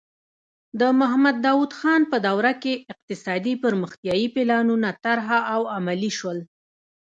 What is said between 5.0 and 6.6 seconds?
طرح او عملي شول.